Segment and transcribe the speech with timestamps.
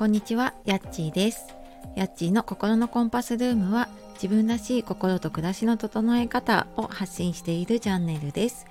[0.00, 1.54] こんにちは、やっちーです。
[1.94, 8.66] やっちーの心のコンパスルームは自分らしい心と暮らしの整え方を発信しているチャンネルです。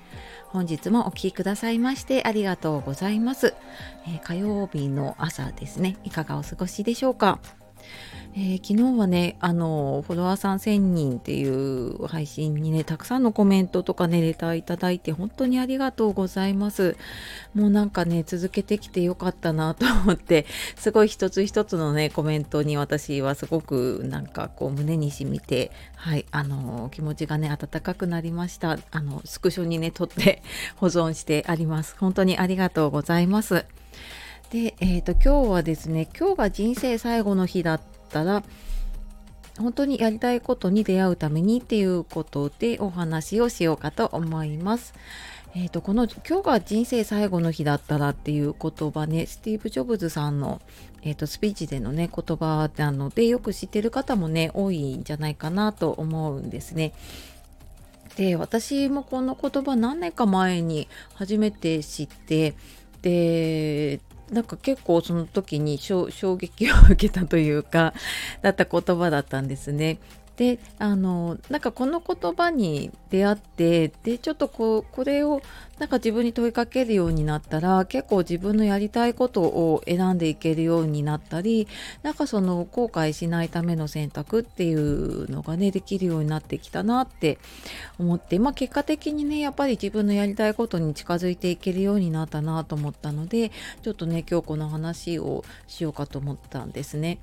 [0.48, 3.54] 本日もお聴きくださいましてありがとうございます、
[4.08, 7.38] えー、火曜日の朝ですね、いかがお過ごしでしょうか？
[8.36, 16.96] えー、昨日はねあのフォロワーさん1000人っていう配信にねたくさんのコメントとかねレターいただいて本当にありがとうございます。
[17.56, 20.46] もうなんかね続けてきてよかったなと思って
[20.76, 28.78] すごい一つ一つのねコメントに私はすごくなんかこう胸にしみてはいあの気持ちがね温かくなりました。
[28.92, 30.44] あのスクショにね撮って
[30.76, 31.96] 保存してあります。
[32.00, 33.66] 本当にありがとうございます。
[34.52, 38.44] で、えーと、今日はですね今日が人生最後の日だったら
[39.60, 44.94] 本当にやりたいことに出会うためにっていうことでお話をしようかと思います。
[45.56, 50.62] えーと、この「今日が人生最後の日だったら」っていう言葉ねスティーブ・ジョブズさんの、
[51.02, 56.94] えーと、スピーチでのね言葉なのでよく知ってる方もね多いんじゃないかなと思うんですね。
[58.16, 62.54] で私もこの言葉何年か前に初めて知って
[63.02, 64.00] で
[64.32, 67.94] なんか結構その時に衝撃を受けたというか
[68.42, 69.98] だった言葉だったんですね。
[70.40, 75.42] であのなんかこの言葉に出会ってでちょっとこうこれを
[75.80, 81.68] なんか自分に問いかけるようになったら結構自分のやりたいことを選んでいけるようになったり
[82.04, 87.38] なんかその後悔しないための選択っていうのがねできるようになってきたなって
[87.98, 93.52] 思ってまあ結果的にねやっぱり自分のやりたいことに近づいていけるようになったなと思ったので
[93.84, 97.18] ちょっとね今日この話をしようかと思ったんですね。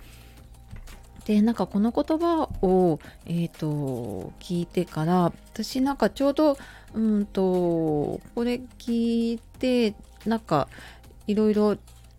[1.26, 6.56] でなんかこの言葉を、えーと、聞いてから私なんかちょうど
[6.94, 10.68] うんとこれ聞いてなんか
[11.26, 11.76] いろいろ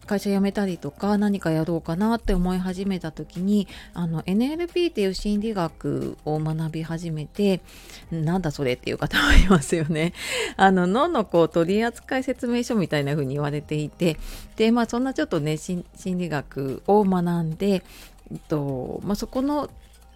[0.07, 7.61] 会社辞めたりとか何かやろうかなって思い始めた時にあの NLP っていう心理学を学び始めて
[8.09, 10.13] なんだそれっていう方もいますよね。
[10.55, 14.17] あの脳のこう取扱説明書みたいな風に言われていて
[14.55, 17.83] でまあそんなちょっとね心理学を学んで
[18.31, 19.69] えっとまあ、そこの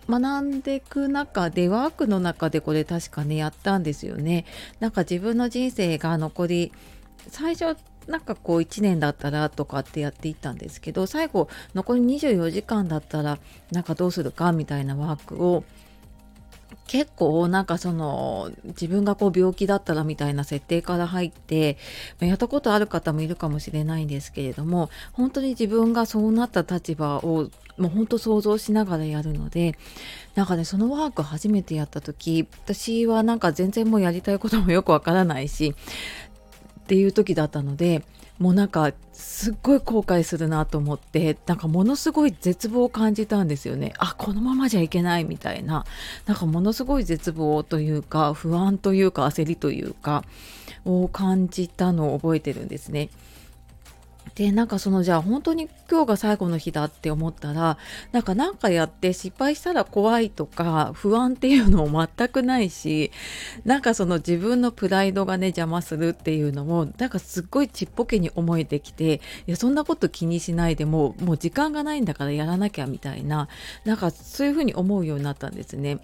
[0.10, 4.46] 学んでいく中でワークの中でこれ確かねやったんですよね。
[4.80, 6.72] なんか自分の人生が残り
[7.30, 7.78] 最初
[8.08, 13.38] なんかこう1年だったらとかってやっていったんですけど最後残り24時間だったら
[13.72, 15.64] なんかどうするかみたいなワークを
[16.88, 21.78] 結構なんかその自分がこう病気だったらみたいな設定から入って
[22.20, 29.76] やったことある方もいるかもしれないんですけれども本当に自分がそうなった立場をもう本当想像しながらやるので
[30.36, 35.74] なんかねそのワーク初めてやった時私はなんか全然もうやりたいこともよくわからないし
[36.82, 38.04] っていう時だったので
[38.42, 45.86] もうなんかすっごい後悔するなと思ってなんかものすごい絶望を感じたんですよねあこのままじゃいけないみたいな
[46.26, 50.24] なんかものすごい絶望というか不安というか焦りというか
[50.86, 53.10] を感じたのを覚えてるんですね。
[54.36, 57.78] でなんかそのじゃあ本当に今日が最後の日だって思ったら
[58.12, 63.12] なんか何かやって失敗したら怖いとか不安っていうのも全くないし
[63.66, 73.48] なんかその自分のプライドがね邪魔するっていうのもなんかすっごいちっぽけに思えてきていやそんなこと気にしないでももう時間がないんだからやらなきゃみたいな
[73.86, 76.00] なんかそういうふうに思うようになったんですね。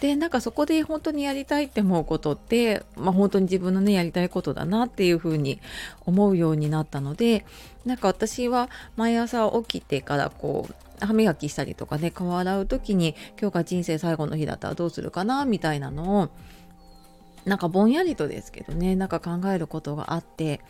[0.00, 5.60] でなんかそこで本当にやりたいって思うことって、まあ、本当に自分のねやりたいことだなっていうふうに
[6.04, 7.46] 思うようになったので
[7.86, 10.74] なんか私は毎朝起きてからこう
[11.04, 16.28] 歯磨きしたりとかね顔洗う時に今日が人生最後の日だったらどうするかなみたいなのを
[17.44, 20.60] なんかぼんやりとですけどねなんか考えることがあって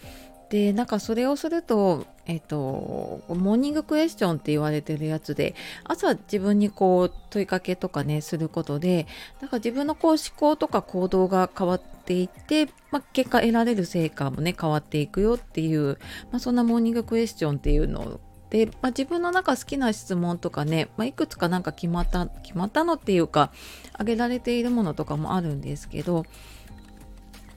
[0.50, 9.06] でなんかそれをするとえっ、とモーニングクエスチョンって言われてるやつで朝自分にこう問いかけとかねすることで
[9.40, 15.98] なんか自分のこう思考とか行動が変わっていって、まあ、結果得られる成果もね変わっていくよっていう、
[16.30, 18.20] まあ、そんなモーニングクエスチョンっていうの
[18.50, 23.52] で、まあ、自分の中好きな質問とかね、まあ、いくつかなんか決まった決まったのっていうか
[23.92, 26.24] 挙げられているものとかもあるんですけど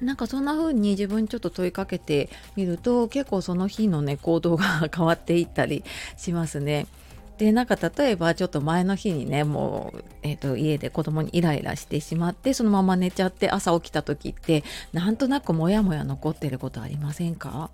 [0.01, 5.83] なんかそんな風に自分にちょっと問いかけてみると結構その日のね行動が変わっていったり
[6.17, 6.87] しますね。
[7.37, 17.69] でなんか例えばちょっと前の日にねもう、えーと、家で子供にイライラしてしまってそのまま寝ちゃって朝起きた時ってなんとなくモヤモヤ残ってることありませんか？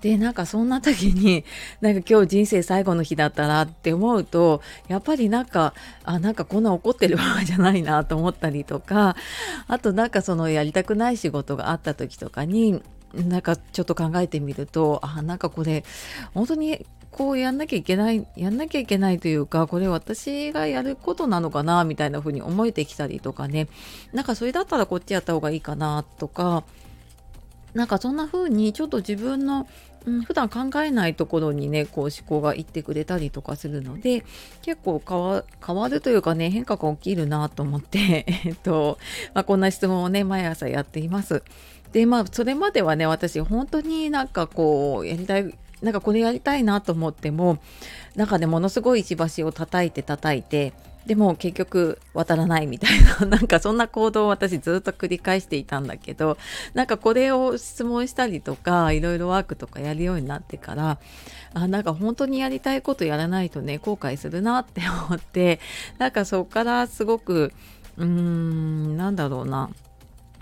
[0.00, 1.44] でなんかそんな時に
[1.80, 5.74] なんか今日人生最後の日だったらって思うとやっぱりなんか
[6.04, 9.16] あなんかこんな怒ってる場合じゃないなと思ったりとか
[9.68, 12.82] あとなんかそのやりたくない仕事があった時とかに
[13.14, 15.84] なんかちょっと考えてみるとあなんかこれ
[16.32, 23.68] 本当にこうやんなきゃいけないやんなきゃいけないというかこれ私がやることなのかなみたいな風に思えてきたりとかね。
[24.12, 26.62] なんかそれだったらこっちやった方がいいかなとか
[27.74, 29.68] なんかそんな風にちょっと自分の、
[30.06, 34.24] うん、普段考えないところにねこう思考がいってくれたりとかするので
[34.62, 38.98] 結構変わるというかね変化が起きるなと思って えっと、
[39.34, 41.42] まあ、こんな質問をね毎朝やっています。
[41.92, 47.58] でまあそれまではね私本当になんかこうやりたいなんかこれやりたいなと思っても
[48.14, 50.72] なんかねものすごい石橋を叩いて叩いて
[51.06, 53.26] でも結局渡らないみたいな。
[53.26, 56.36] なんかそんな行動を私ずっと繰り返していたんだけど
[56.74, 60.98] なんかこれを質問したりとかいろいろワークとかやるようになってから
[61.54, 65.60] あなんか本当にやりたいことやらないとね後悔するなって思って
[65.98, 67.52] なんかそこからすごく
[67.96, 69.70] うーんなんだろうな。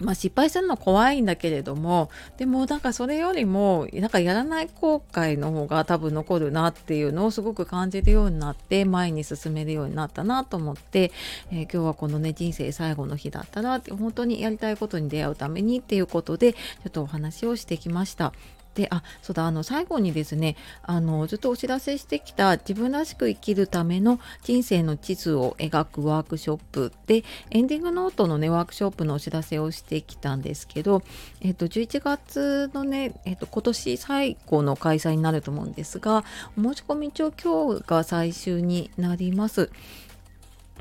[0.01, 11.11] まあ、失敗するの怖いんだけれどもでもなんかそれよりもなんかやらない後悔の方が多分残るなっていうのをすごく感じるようになって前に進めるようになったなと思って、
[11.51, 16.59] えー、今日はこのね人生最後の日だったら本当にやりたいことに出会うためにっていうことでちょ
[16.89, 18.33] っとお話をしてきました。
[18.79, 20.55] であそうだあの最後にですね
[20.85, 31.03] あのずっとお知らせしてきた自分らしく生きるための人生の地図を描くワークショップでエンディングノートのねワークショップのお知らせをしてきたんですけど、
[31.41, 36.25] えっと、11月のね、えっと、今年最後の開催になると思うんですが
[36.57, 39.71] お申し込み帳今日が最終になります。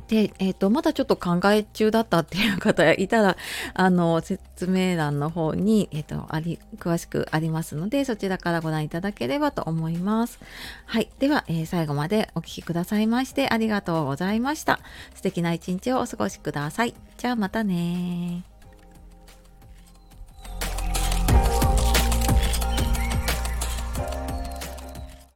[0.07, 3.37] で、えーと、まだちょっと考え中だったっていう方いたら
[3.73, 10.39] あの説明欄の方に、えーと、あり詳しくありますのでそちらからご覧いただければと思います。
[10.85, 14.79] はい、では、えー、最後までお聴きくださいましてありがとうございました。
[15.13, 16.93] 素敵な一日をお過ごしください。
[17.17, 18.56] じゃあまたね